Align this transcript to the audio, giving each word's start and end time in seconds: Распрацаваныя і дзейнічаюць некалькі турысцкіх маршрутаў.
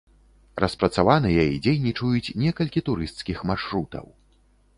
Распрацаваныя 0.63 1.43
і 1.55 1.59
дзейнічаюць 1.65 2.33
некалькі 2.45 2.85
турысцкіх 2.89 3.37
маршрутаў. 3.53 4.05